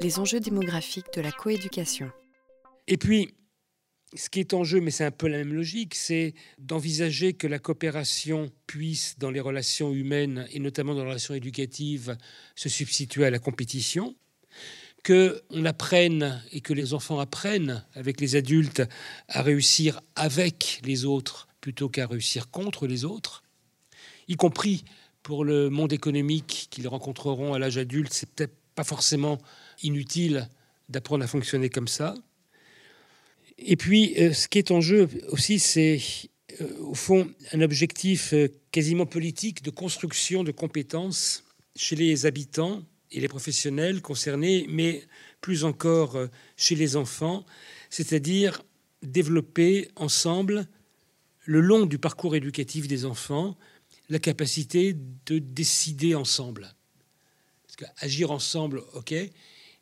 [0.00, 2.10] Les enjeux démographiques de la coéducation.
[2.86, 3.34] Et puis,
[4.14, 7.46] ce qui est en jeu, mais c'est un peu la même logique, c'est d'envisager que
[7.46, 12.16] la coopération puisse, dans les relations humaines et notamment dans les relations éducatives,
[12.54, 14.14] se substituer à la compétition,
[15.04, 18.82] qu'on apprenne et que les enfants apprennent avec les adultes
[19.28, 23.42] à réussir avec les autres plutôt qu'à réussir contre les autres,
[24.28, 24.84] y compris
[25.24, 29.38] pour le monde économique qu'ils rencontreront à l'âge adulte, c'est peut-être pas forcément
[29.82, 30.48] inutile
[30.90, 32.14] d'apprendre à fonctionner comme ça.
[33.58, 35.98] Et puis, euh, ce qui est en jeu aussi, c'est
[36.60, 41.44] euh, au fond un objectif euh, quasiment politique de construction de compétences
[41.74, 45.04] chez les habitants et les professionnels concernés, mais
[45.40, 46.18] plus encore
[46.56, 47.46] chez les enfants,
[47.88, 48.62] c'est-à-dire
[49.02, 50.66] développer ensemble,
[51.44, 53.56] le long du parcours éducatif des enfants,
[54.14, 54.96] la capacité
[55.26, 56.72] de décider ensemble.
[57.66, 59.12] Parce qu'agir ensemble, ok,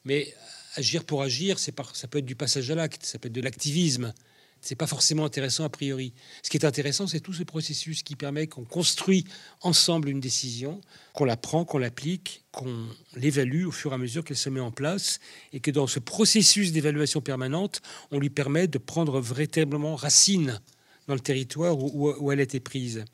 [0.07, 0.35] mais
[0.77, 4.15] agir pour agir, ça peut être du passage à l'acte, ça peut être de l'activisme.
[4.63, 6.15] C'est pas forcément intéressant a priori.
[6.43, 9.27] Ce qui est intéressant, c'est tout ce processus qui permet qu'on construit
[9.61, 10.81] ensemble une décision,
[11.13, 14.61] qu'on la prend, qu'on l'applique, qu'on l'évalue au fur et à mesure qu'elle se met
[14.61, 15.21] en place,
[15.53, 20.59] et que dans ce processus d'évaluation permanente, on lui permet de prendre véritablement racine
[21.07, 23.05] dans le territoire où, elle a été prise.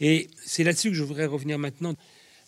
[0.00, 1.94] Et c'est là-dessus que je voudrais revenir maintenant.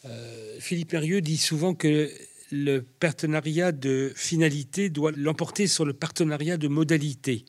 [0.04, 2.10] Euh, Philippe Herrieux dit souvent que
[2.50, 7.44] le partenariat de finalité doit l'emporter sur le partenariat de modalité.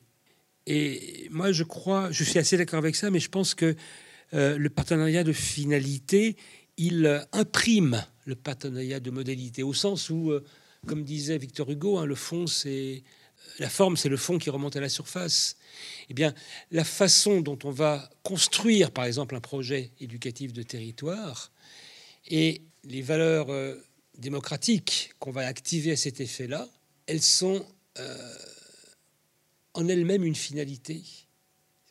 [0.67, 3.75] Et moi, je crois, je suis assez d'accord avec ça, mais je pense que
[4.33, 6.37] euh, le partenariat de finalité,
[6.77, 10.43] il imprime le partenariat de modalité, au sens où, euh,
[10.85, 13.03] comme disait Victor Hugo, hein, le fond, c'est
[13.59, 15.57] la forme, c'est le fond qui remonte à la surface.
[16.09, 16.33] Eh bien,
[16.71, 21.51] la façon dont on va construire, par exemple, un projet éducatif de territoire
[22.27, 23.75] et les valeurs euh,
[24.17, 26.67] démocratiques qu'on va activer à cet effet-là,
[27.07, 27.65] elles sont
[27.99, 28.35] euh,
[29.73, 31.03] en elles-mêmes une finalité.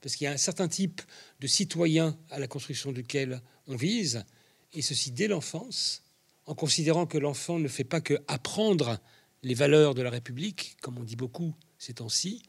[0.00, 1.02] Parce qu'il y a un certain type
[1.40, 4.24] de citoyen à la construction duquel on vise,
[4.72, 6.02] et ceci dès l'enfance,
[6.46, 8.98] en considérant que l'enfant ne fait pas que apprendre
[9.42, 12.42] les valeurs de la République, comme on dit beaucoup ces temps-ci,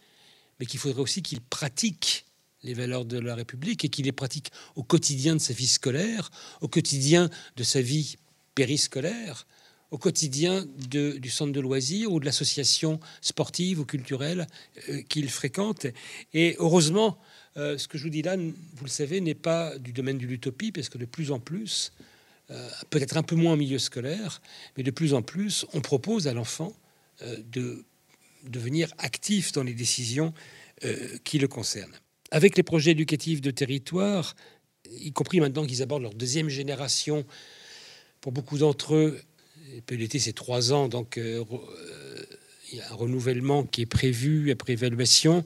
[0.59, 2.25] mais qu'il faudrait aussi qu'il pratique
[2.63, 6.29] les valeurs de la République et qu'il les pratique au quotidien de sa vie scolaire,
[6.61, 8.17] au quotidien de sa vie
[8.53, 9.47] périscolaire,
[9.89, 14.47] au quotidien du centre de loisirs ou de l'association sportive ou culturelle
[14.89, 15.87] euh, qu'il fréquente.
[16.33, 17.17] Et heureusement,
[17.57, 20.25] euh, ce que je vous dis là, vous le savez, n'est pas du domaine de
[20.25, 21.91] l'utopie, parce que de plus en plus,
[22.51, 24.41] euh, peut-être un peu moins en milieu scolaire,
[24.77, 26.73] mais de plus en plus, on propose à l'enfant
[27.51, 27.85] de
[28.43, 30.33] devenir actif dans les décisions
[31.23, 31.95] qui le concernent.
[32.31, 34.35] Avec les projets éducatifs de territoire,
[34.89, 37.25] y compris maintenant qu'ils abordent leur deuxième génération,
[38.21, 39.19] pour beaucoup d'entre eux,
[39.85, 42.25] PLT, c'est trois ans, donc euh, euh,
[42.71, 45.43] il y a un renouvellement qui est prévu après évaluation.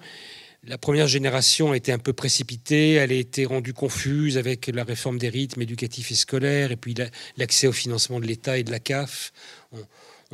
[0.64, 4.84] La première génération a été un peu précipitée, elle a été rendue confuse avec la
[4.84, 6.96] réforme des rythmes éducatifs et scolaires, et puis
[7.38, 9.31] l'accès au financement de l'État et de la CAF.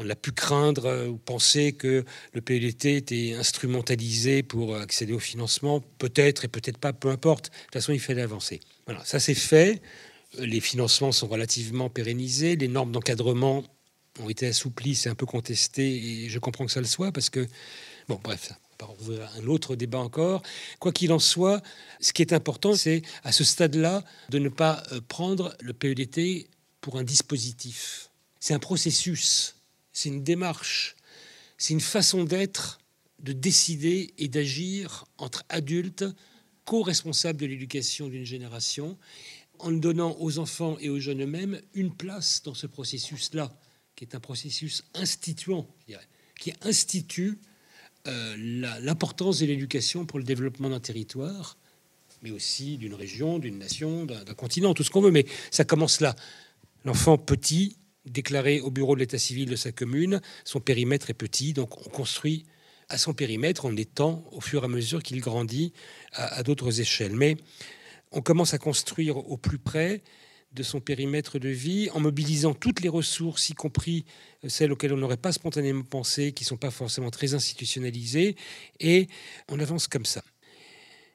[0.10, 2.04] A pu craindre euh, ou penser que
[2.34, 7.46] le PLT était instrumentalisé pour accéder au financement, peut-être et peut-être pas, peu importe.
[7.46, 8.60] De toute façon, il fallait avancer.
[8.86, 9.82] Voilà, ça c'est fait.
[10.40, 13.64] Les financements sont relativement pérennisés, les normes d'encadrement
[14.20, 17.30] ont été assouplis, c'est un peu contesté, et je comprends que ça le soit, parce
[17.30, 17.48] que,
[18.08, 18.52] bon, bref,
[18.88, 20.42] on ouvrir un autre débat encore.
[20.80, 21.62] Quoi qu'il en soit,
[22.00, 26.50] ce qui est important, c'est à ce stade-là de ne pas euh, prendre le PEDT
[26.82, 28.10] pour un dispositif.
[28.40, 29.56] C'est un processus,
[29.94, 30.96] c'est une démarche,
[31.58, 32.80] c'est une façon d'être,
[33.20, 36.06] de décider et d'agir entre adultes,
[36.66, 38.98] co-responsables de l'éducation d'une génération,
[39.60, 43.52] en donnant aux enfants et aux jeunes eux-mêmes une place dans ce processus-là
[43.96, 45.68] qui est un processus instituant,
[46.40, 47.38] qui institue
[48.08, 51.58] euh, l'importance de l'éducation pour le développement d'un territoire,
[52.24, 55.12] mais aussi d'une région, d'une nation, d'un continent, tout ce qu'on veut.
[55.12, 56.16] Mais ça commence là.
[56.84, 61.54] L'enfant petit, déclaré au bureau de l'état civil de sa commune, son périmètre est petit,
[61.54, 62.46] donc on construit
[62.90, 65.74] à son périmètre en étant, au fur et à mesure qu'il grandit,
[66.14, 67.16] à, à d'autres échelles.
[67.16, 67.38] Mais
[68.12, 70.02] on commence à construire au plus près
[70.54, 74.06] de son périmètre de vie, en mobilisant toutes les ressources, y compris
[74.44, 78.36] euh, celles auxquelles on n'aurait pas spontanément pensé, qui ne sont pas forcément très institutionnalisées,
[78.80, 79.08] et
[79.48, 80.24] on avance comme ça.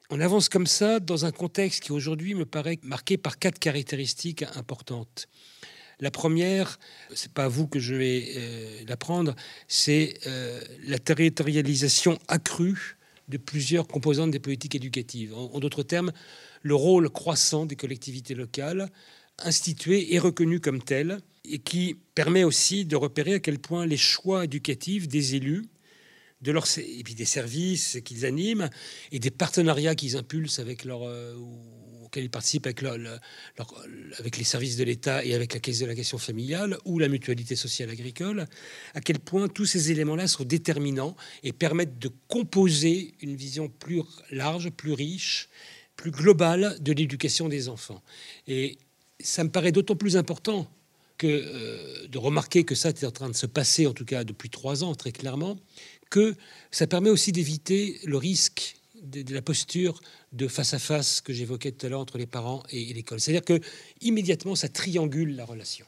[0.09, 4.43] On avance comme ça dans un contexte qui aujourd'hui me paraît marqué par quatre caractéristiques
[4.55, 5.27] importantes.
[5.99, 6.79] La première,
[7.13, 9.35] c'est pas à vous que je vais euh, l'apprendre,
[9.67, 12.97] c'est euh, la territorialisation accrue
[13.29, 15.33] de plusieurs composantes des politiques éducatives.
[15.33, 16.13] en d'autres termes,
[16.61, 18.89] le rôle croissant des collectivités locales
[19.43, 23.97] instituée et reconnue comme telle, et qui permet aussi de repérer à quel point les
[23.97, 25.65] choix éducatifs des élus
[26.41, 28.69] de leurs, et puis des services qu'ils animent
[29.11, 31.35] et des partenariats qu'ils impulsent avec leur, euh,
[32.07, 32.81] auxquels ils participent avec,
[34.37, 37.55] les services de l'État et avec la caisse de la question familiale ou la mutualité
[37.55, 38.45] sociale agricole,
[38.95, 44.01] à quel point tous ces éléments-là sont déterminants et permettent de composer une vision plus
[44.31, 45.49] large, plus riche,
[45.95, 48.01] plus globale de l'éducation des enfants.
[48.47, 48.77] Et
[49.19, 50.71] ça me paraît d'autant plus important
[51.17, 54.23] que euh, de remarquer que ça est en train de se passer, en tout cas
[54.23, 55.57] depuis trois ans, très clairement,
[56.09, 56.35] que
[56.71, 58.77] ça permet aussi d'éviter le risque
[59.09, 59.99] de, la posture
[60.31, 63.19] de face à face que j'évoquais tout à l'heure entre les parents et, l'école.
[63.19, 63.59] C'est-à-dire que
[64.01, 65.85] immédiatement, ça triangule la relation.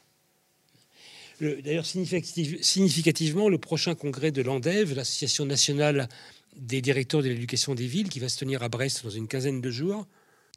[1.40, 6.08] D'ailleurs, significativement, le prochain congrès de l'ANDEV, l'Association nationale
[6.54, 9.62] des directeurs de l'éducation des villes, qui va se tenir à Brest dans une quinzaine
[9.62, 10.06] de jours,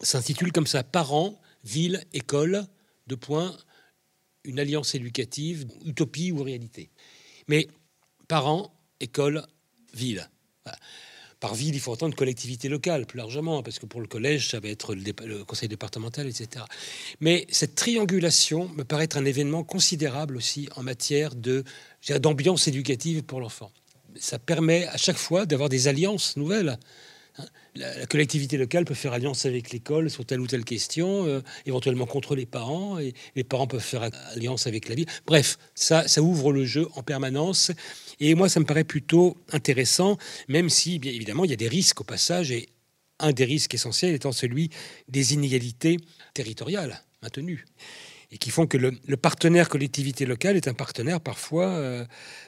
[0.02, 2.66] s'intitule comme ça Parents, ville, école,
[3.08, 3.56] de points,
[4.44, 6.90] une alliance éducative, utopie ou réalité.
[7.48, 7.68] Mais
[8.28, 9.46] parents, école,
[9.94, 10.30] ville.
[11.44, 14.62] Par ville, il faut entendre collectivité locale plus largement, parce que pour le collège, ça
[14.62, 16.64] va être le, conseil départemental, etc.
[17.20, 23.42] Mais cette triangulation me paraît être un événement considérable aussi en matière d'ambiance éducative pour
[23.42, 23.74] l'enfant.
[24.16, 26.80] Ça permet à chaque fois d'avoir des alliances nouvelles
[27.76, 32.06] la, collectivité locale peut faire alliance avec l'école sur telle ou telle question, euh, éventuellement
[32.06, 35.08] contre les parents, et les parents peuvent faire alliance avec la ville.
[35.26, 37.72] Bref, ça, ça ouvre le jeu en permanence.
[38.20, 41.68] Et moi, ça me paraît plutôt intéressant, même si, bien évidemment, il y a des
[41.68, 42.70] risques au passage, et
[43.20, 44.70] un des risques essentiels étant celui
[45.08, 45.98] des inégalités
[46.34, 47.66] territoriales maintenues
[48.34, 52.04] et qui font que le, partenaire collectivité locale est un partenaire parfois euh,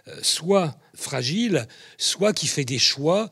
[0.07, 1.67] euh, soit fragile,
[1.99, 3.29] soit qui fait des choix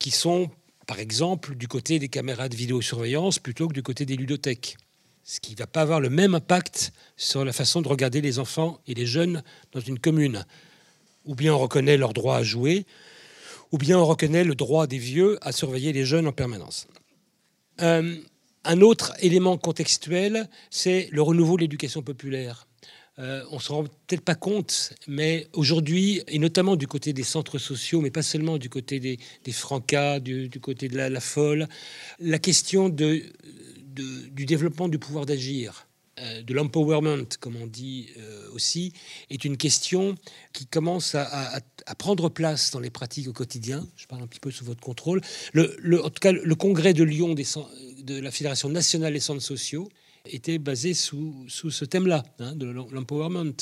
[0.00, 0.50] qui sont
[0.86, 4.76] par exemple, du côté des caméras de vidéosurveillance plutôt que du côté des ludothèques.
[5.24, 8.38] Ce qui ne va pas avoir le même impact sur la façon de regarder les
[8.38, 9.42] enfants et les jeunes
[9.72, 10.44] dans une commune.
[11.24, 12.86] Ou bien on reconnaît leur droit à jouer,
[13.70, 16.88] ou bien on reconnaît le droit des vieux à surveiller les jeunes en permanence.
[17.80, 18.16] Euh,
[18.64, 22.66] un autre élément contextuel, c'est le renouveau de l'éducation populaire.
[23.18, 27.22] Euh, on ne se rend peut-être pas compte, mais aujourd'hui, et notamment du côté des
[27.22, 29.18] centres sociaux, mais pas seulement du côté des,
[29.52, 31.68] francas, du, côté de la, folle,
[32.20, 33.32] la question du
[34.46, 35.86] développement du pouvoir d'agir,
[36.20, 38.94] euh, de l'empowerment, comme on dit euh, aussi,
[39.28, 40.14] est une question
[40.54, 41.60] qui commence à,
[41.98, 43.86] prendre place dans les pratiques au quotidien.
[43.96, 45.20] Je parle un petit peu sous votre contrôle.
[45.52, 49.90] Le, en tout cas, le congrès de Lyon de la Fédération nationale des centres sociaux
[50.26, 53.54] était basé sous, sous ce thème-là, hein, de l'empowerment.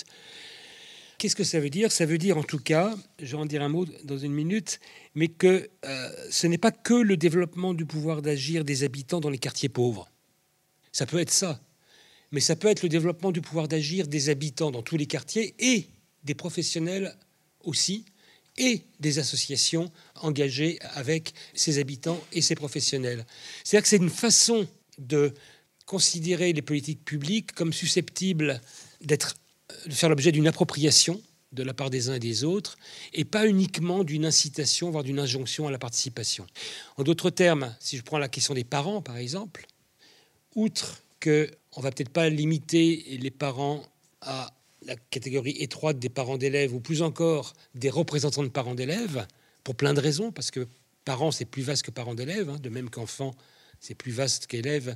[1.19, 1.93] Qu'est-ce que ça veut dire?
[1.93, 4.81] Ça veut dire en tout cas, je vais en dire un mot dans une minute,
[5.15, 9.29] mais que euh, ce n'est pas que le développement du pouvoir d'agir des habitants dans
[9.29, 10.11] les quartiers pauvres.
[10.93, 11.61] Ça peut être ça,
[12.33, 15.55] mais ça peut être le développement du pouvoir d'agir des habitants dans tous les quartiers
[15.59, 15.89] et
[16.25, 17.15] des professionnels
[17.65, 18.07] aussi,
[18.57, 23.27] et des associations engagées avec ces habitants et ces professionnels.
[23.65, 24.67] C'est-à-dire que c'est une façon
[24.99, 25.33] de
[25.91, 28.61] considérer les politiques publiques comme susceptibles
[29.01, 29.35] d'être,
[29.87, 31.21] de faire l'objet d'une appropriation
[31.51, 32.77] de la part des uns et des autres,
[33.13, 36.47] et pas uniquement d'une incitation, voire d'une injonction à la participation.
[36.97, 39.67] En d'autres termes, si je prends la question des parents, par exemple,
[40.55, 43.83] outre que on va peut-être pas limiter les parents
[44.21, 44.55] à
[44.87, 49.27] la catégorie étroite des parents d'élèves, ou plus encore des représentants de parents d'élèves,
[49.65, 50.69] pour plein de raisons, parce que
[51.05, 53.35] parents, c'est plus vaste que parents d'élèves, hein, de même qu'enfants,
[53.81, 54.95] c'est plus vaste qu'élèves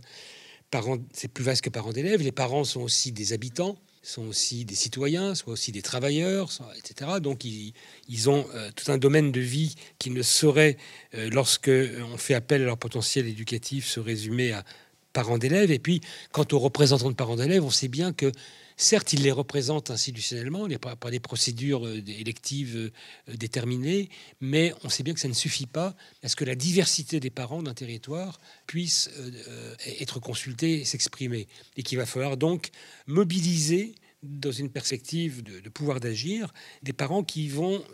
[1.13, 2.23] c'est plus vaste que parents d'élèves.
[2.23, 7.13] Les parents sont aussi des habitants, sont aussi des citoyens, sont aussi des travailleurs, etc.
[7.21, 10.77] Donc ils, ont euh, tout un domaine de vie qui ne saurait,
[11.15, 11.71] euh, lorsque
[12.13, 14.65] on fait appel à leur potentiel éducatif, se résumer à
[15.13, 15.71] parents d'élèves.
[15.71, 16.01] Et puis,
[16.33, 18.31] quant aux représentants de parents d'élèves, on sait bien que
[18.77, 24.09] Certes, il les représente institutionnellement, il n'y a pas, des procédures euh, électives euh, déterminées,
[24.41, 27.31] mais on sait bien que ça ne suffit pas à ce que la diversité des
[27.31, 31.47] parents d'un territoire puisse euh, être consultée et s'exprimer.
[31.77, 32.71] Et qu'il va falloir donc
[33.07, 36.53] mobiliser, dans une perspective de, pouvoir d'agir,
[36.83, 37.85] des parents qui vont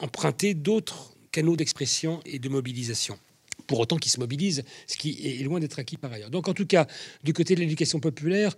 [0.00, 3.18] emprunter d'autres canaux d'expression et de mobilisation
[3.66, 6.28] pour autant qu'ils se mobilisent, ce qui est loin d'être acquis par ailleurs.
[6.28, 6.86] Donc en tout cas,
[7.24, 8.54] du côté de l'éducation populaire,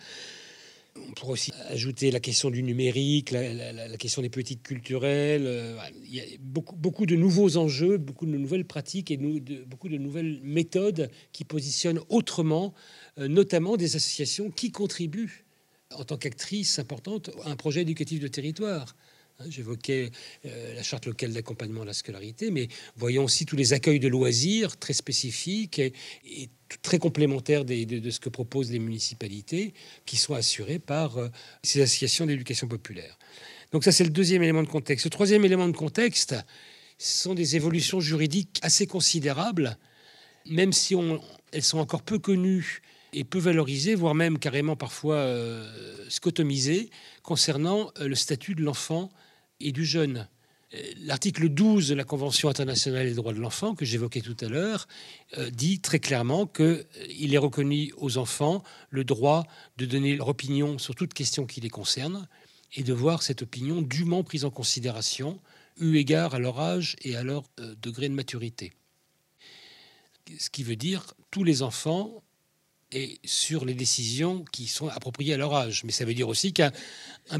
[1.08, 5.44] on pourrait aussi ajouter la question du numérique, la, question des politiques culturelles.
[5.46, 9.98] Euh, il y a beaucoup, de nouveaux enjeux, beaucoup de nouvelles pratiques et beaucoup de
[9.98, 12.74] nouvelles méthodes qui positionnent autrement,
[13.18, 15.44] euh, notamment des associations qui contribuent
[15.94, 18.94] en tant qu'actrices importantes à un projet éducatif de territoire.
[19.40, 20.10] Hein, j'évoquais
[20.46, 22.66] euh, la charte locale d'accompagnement à la scolarité, mais
[22.96, 25.92] voyons aussi tous les accueils de loisirs très spécifiques et,
[26.82, 29.74] très complémentaires de, ce que proposent les municipalités,
[30.06, 31.28] qui sont assurés par euh,
[31.62, 33.16] ces associations d'éducation populaire.
[33.70, 35.04] Donc ça, c'est le deuxième élément de contexte.
[35.04, 36.34] Le troisième élément de contexte,
[36.98, 39.78] ce sont des évolutions juridiques assez considérables,
[40.46, 40.96] même si
[41.52, 45.64] elles sont encore peu connues et peu valorisées, voire même carrément parfois euh,
[46.08, 46.90] scotomisées,
[47.22, 49.12] concernant le statut de l'enfant
[49.60, 50.28] et du jeune.
[50.74, 54.48] Euh, l'article 12 de la Convention internationale des droits de l'enfant, que j'évoquais tout à
[54.48, 54.86] l'heure,
[55.38, 59.46] euh, dit très clairement qu'il euh, est reconnu aux enfants le droit
[59.78, 62.28] de donner leur opinion sur toute question qui les concerne
[62.74, 65.40] et de voir cette opinion dûment prise en considération,
[65.80, 67.44] eu égard à leur âge et à leur
[67.80, 68.74] degré de maturité.
[70.38, 72.22] Ce qui veut dire tous les enfants
[72.92, 75.84] et sur les décisions qui sont appropriées à leur âge.
[75.84, 76.72] Mais ça veut dire aussi qu'un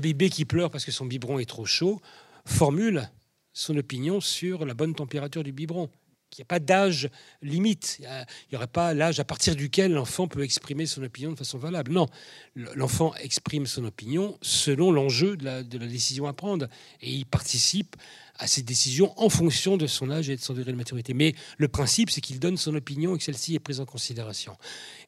[0.01, 2.01] bébé qui pleure parce que son biberon est trop chaud
[2.45, 3.09] formule
[3.53, 5.91] son opinion sur la bonne température du biberon.
[6.33, 7.09] Il n'y a pas d'âge
[7.43, 7.99] limite.
[8.01, 11.59] Il n'y aurait pas l'âge à partir duquel l'enfant peut exprimer son opinion de façon
[11.59, 11.93] valable.
[11.93, 12.07] Non,
[12.55, 16.69] l'enfant exprime son opinion selon l'enjeu de la, de la décision à prendre.
[17.01, 17.97] Et il participe
[18.39, 21.15] à cette décision en fonction de son âge et de son degré de maturité.
[21.15, 24.57] Mais le principe, c'est qu'il donne son opinion et que celle-ci est prise en considération.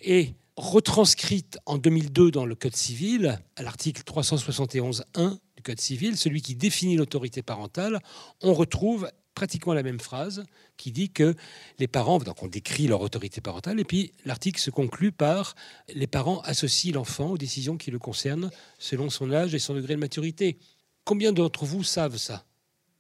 [0.01, 6.43] Et retranscrite en 2002 dans le Code civil, à l'article 371.1 du Code civil, celui
[6.43, 8.01] qui définit l'autorité parentale,
[8.43, 9.09] on retrouve
[9.41, 10.45] pratiquement la même phrase
[10.77, 11.35] qui dit que
[11.79, 15.55] les parents, donc on décrit leur autorité parentale, et puis l'article se conclut par
[15.95, 19.95] les parents associent l'enfant aux décisions qui le concernent selon son âge et son degré
[19.95, 20.59] de maturité.
[21.05, 22.45] Combien d'entre vous savent ça?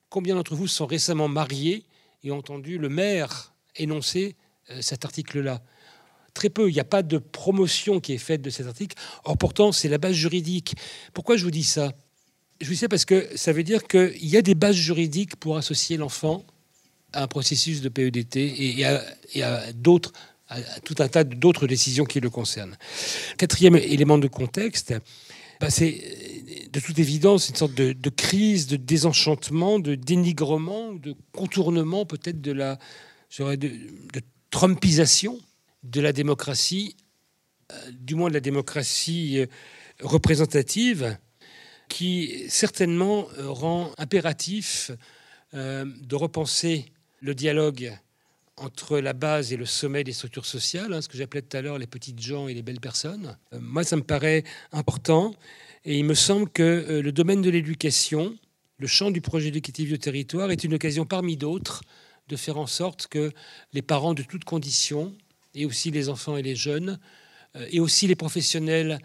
[0.09, 1.85] Combien d'entre vous sont récemment mariés
[2.23, 4.35] et ont entendu le maire énoncer
[4.71, 5.61] euh, cet article-là?
[6.33, 6.71] Très peu.
[6.71, 8.97] Il n'y a pas de promotion qui est faite de cet article.
[9.25, 10.75] Or, pourtant, c'est la base juridique.
[11.13, 11.93] Pourquoi je vous dis ça?
[12.63, 16.45] Ça parce que ça veut dire qu'il y a des bases juridiques pour associer l'enfant
[17.13, 18.85] à un processus de PEDT et
[19.43, 20.13] à, d'autres,
[20.49, 22.77] à tout un tas d'autres décisions qui le concernent.
[23.39, 24.95] Quatrième élément de contexte,
[25.61, 26.01] bah, c'est
[26.73, 32.53] de toute évidence une sorte de, crise, de désenchantement, de dénigrement, de contournement peut-être de
[32.53, 32.79] la
[33.39, 35.39] de, de trumpisation
[35.83, 36.97] de la démocratie,
[37.73, 39.47] euh, du moins de la démocratie euh,
[40.03, 41.17] représentative,
[41.91, 44.91] qui certainement euh, rend impératif
[45.53, 47.93] de repenser le dialogue
[48.61, 51.63] entre la base et le sommet des structures sociales, hein, ce que j'appelais tout à
[51.63, 53.37] l'heure les petites gens et les belles personnes.
[53.53, 55.35] Euh, moi, ça me paraît important
[55.85, 58.37] et il me semble que euh, le domaine de l'éducation,
[58.79, 61.83] le champ du projet éducatif du territoire est une occasion parmi d'autres
[62.29, 63.33] de faire en sorte que
[63.73, 65.15] les parents de toutes conditions,
[65.55, 67.01] et aussi les enfants et les jeunes,
[67.57, 69.01] euh, et aussi les professionnels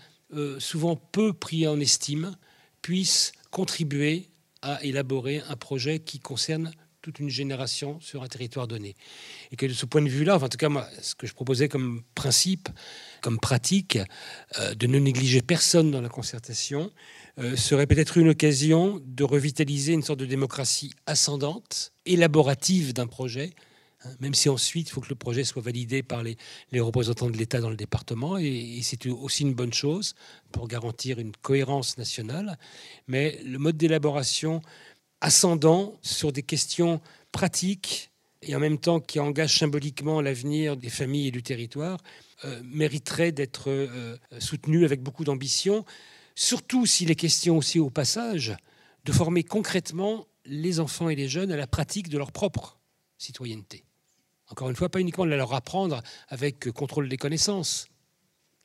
[0.57, 2.35] souvent peu pris en estime,
[2.85, 4.29] puissent contribuer
[4.61, 8.95] à élaborer un projet qui concerne toute une génération sur un territoire donné.
[9.51, 11.67] Et que de ce point de vue-là, en tout cas, moi, ce que je proposais
[11.67, 12.69] comme principe,
[13.23, 13.97] comme pratique,
[14.59, 16.91] euh, de ne négliger personne dans la concertation,
[17.39, 23.49] euh, serait peut-être une occasion de revitaliser une sorte de démocratie ascendante, élaborative d'un projet,
[24.19, 26.38] même si ensuite il faut que le projet soit validé par les,
[26.79, 30.15] représentants de l'État dans le département, et, c'est aussi une bonne chose
[30.51, 32.57] pour garantir une cohérence nationale.
[33.07, 34.62] Mais le mode d'élaboration
[35.21, 38.12] ascendant sur des questions pratiques
[38.47, 42.00] et en même temps qui engagent symboliquement l'avenir des familles et du territoire,
[42.43, 45.85] euh, mériterait d'être euh, soutenu avec beaucoup d'ambition,
[46.35, 48.55] surtout s'il est question aussi au passage
[49.05, 52.77] de former concrètement les enfants et les jeunes à la pratique de leur propre
[53.17, 53.83] citoyenneté.
[54.49, 57.87] Encore une fois, pas uniquement de leur apprendre avec contrôle des connaissances,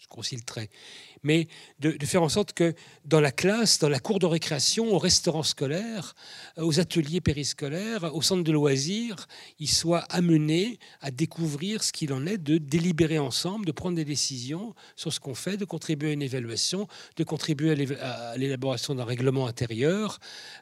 [0.01, 0.39] je grossis
[1.23, 1.47] mais
[1.79, 5.43] de, faire en sorte que dans la classe, dans la cour de récréation, au restaurant
[5.43, 6.15] scolaire,
[6.57, 9.29] euh, aux ateliers périscolaires, au centre de loisirs,
[9.59, 14.07] ils soient amenés à découvrir ce qu'il en est de délibérer ensemble, de prendre des
[14.07, 19.05] décisions sur ce qu'on fait, de contribuer à une évaluation, de contribuer à l'élaboration d'un
[19.05, 20.19] règlement intérieur,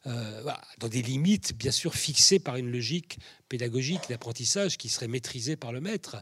[0.09, 0.43] euh,
[0.81, 5.71] dans des limites bien sûr fixées par une logique pédagogique d'apprentissage qui serait maîtrisée par
[5.71, 6.17] le maître.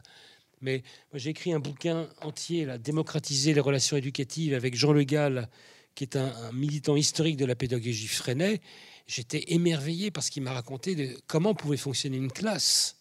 [0.61, 0.83] Mais
[1.13, 5.49] j'ai écrit un bouquin entier, là, Démocratiser les relations éducatives, avec Jean Le Gall,
[5.95, 8.61] qui est un, militant historique de la pédagogie Freinet.
[9.07, 12.97] J'étais émerveillé parce qu'il m'a raconté comment pouvait fonctionner une classe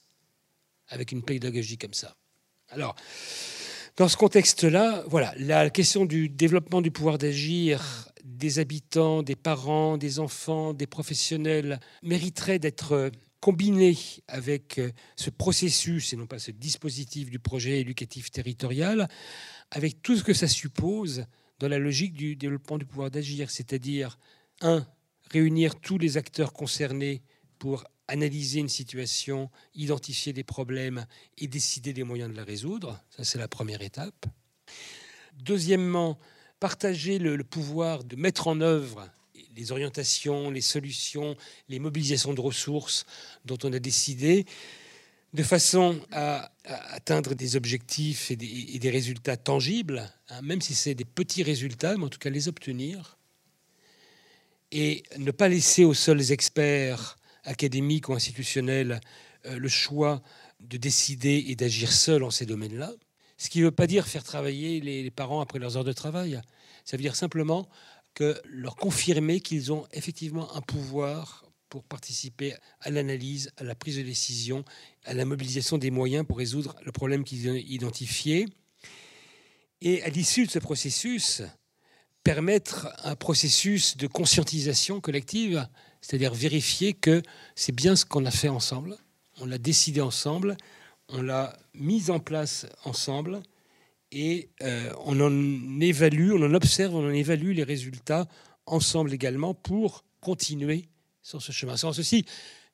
[0.89, 2.17] avec une pédagogie comme ça.
[2.69, 2.95] Alors,
[3.97, 9.97] dans ce contexte-là, voilà, la question du développement du pouvoir d'agir des habitants, des parents,
[9.97, 13.11] des enfants, des professionnels mériterait d'être
[13.47, 19.09] combiné avec euh, ce processus, et non pas ce dispositif du projet éducatif territorial,
[19.71, 21.27] avec tout ce que ça suppose
[21.61, 24.19] dans la logique du développement du pouvoir d'agir, c'est-à-dire,
[24.63, 24.85] un,
[25.31, 27.23] réunir tous les acteurs concernés
[27.61, 31.07] pour analyser une situation, identifier des problèmes
[31.39, 33.01] et décider des moyens de la résoudre.
[33.11, 34.27] Ça, c'est la première étape.
[35.35, 36.19] Deuxièmement,
[36.59, 39.09] partager le, pouvoir de mettre en œuvre
[39.57, 41.37] les orientations, les solutions,
[41.69, 43.07] les mobilisations de ressources
[43.45, 44.47] dont on a décidé,
[45.33, 51.05] de façon à, atteindre des objectifs et des, résultats tangibles, hein, même si c'est des
[51.05, 53.19] petits résultats, mais en tout cas les obtenir,
[54.73, 59.01] et ne pas laisser aux seuls experts académiques ou institutionnels
[59.47, 60.23] euh, le choix
[60.61, 62.93] de décider et d'agir seuls en ces domaines-là.
[63.39, 66.41] Ce qui ne veut pas dire faire travailler les, parents après leurs heures de travail.
[66.85, 67.69] Ça veut dire simplement
[68.17, 73.99] que leur confirmer qu'ils ont effectivement un pouvoir pour participer à l'analyse, à la prise
[73.99, 74.65] de décision,
[75.05, 78.47] à la mobilisation des moyens pour résoudre le problème qu'ils ont identifié.
[79.83, 81.43] Et à l'issue de ce processus,
[82.25, 85.69] permettre un processus de conscientisation collective,
[86.01, 87.21] c'est-à-dire vérifier que
[87.55, 88.97] c'est bien ce qu'on a fait ensemble,
[89.41, 90.57] on l'a décidé ensemble,
[91.11, 93.43] on l'a mise en place ensemble
[94.17, 98.27] et euh, on en évalue, on en observe, on en évalue les résultats
[98.65, 100.89] ensemble également pour continuer
[101.21, 101.77] sur ce chemin.
[101.77, 102.25] C'est ceci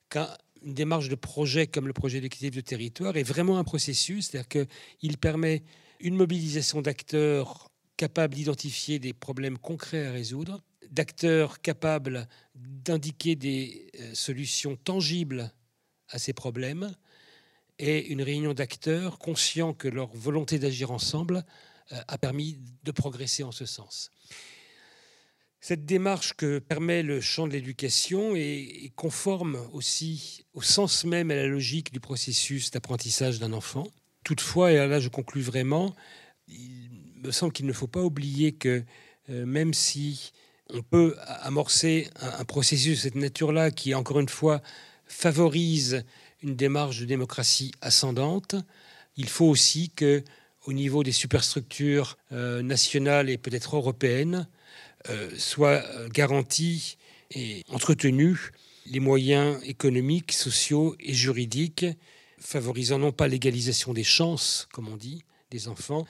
[0.09, 4.67] qu'une démarche de projet comme le projet d'équité de territoire est vraiment un processus, c'est-à-dire
[5.01, 5.63] qu'il permet
[5.99, 14.13] une mobilisation d'acteurs capables d'identifier des problèmes concrets à résoudre, d'acteurs capables d'indiquer des euh,
[14.13, 15.51] solutions tangibles
[16.07, 16.95] à ces problèmes,
[17.83, 21.43] et une réunion d'acteurs conscients que leur volonté d'agir ensemble
[21.91, 24.09] euh, a permis de progresser en ce sens.
[25.59, 31.33] Cette démarche que permet le champ de l'éducation est, conforme aussi au sens même et
[31.33, 33.85] à la logique du processus d'apprentissage d'un enfant.
[34.23, 35.93] Toutefois, et là je conclus vraiment,
[36.47, 36.89] il
[37.21, 38.85] me semble qu'il ne faut pas oublier que
[39.29, 40.31] euh, même si
[40.69, 44.61] on peut amorcer un, un processus de cette nature-là qui, encore une fois,
[45.05, 46.05] favorise
[46.43, 48.55] une démarche de démocratie ascendante.
[49.15, 50.23] Il faut aussi que,
[50.65, 54.47] au niveau des superstructures euh, nationales et peut-être européennes,
[55.09, 56.97] euh, soient euh, garantis
[57.31, 58.51] et entretenus
[58.85, 61.85] les moyens économiques, sociaux et juridiques
[62.39, 66.05] favorisant non pas l'égalisation des chances, comme on dit, des enfants,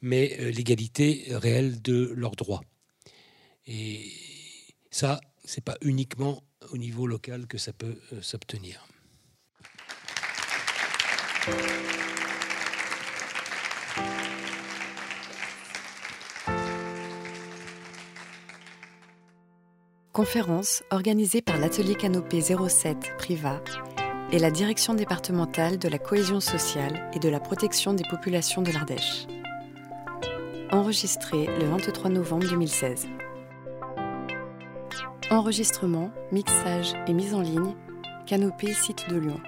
[0.00, 2.62] mais l'égalité réelle de leurs droits.
[3.66, 4.12] Et
[4.92, 8.86] ça, c'est pas uniquement au niveau local que ça peut s'obtenir.
[20.12, 23.60] Conférence organisée par l'atelier Canopé 07 Priva
[24.30, 28.70] et la direction départementale de la cohésion sociale et de la protection des populations de
[28.70, 29.26] l'Ardèche.
[30.70, 33.08] Enregistré le 23 novembre 2016.
[35.30, 37.74] Enregistrement, mixage et mise en ligne,
[38.26, 39.40] Canopé site de Lyon.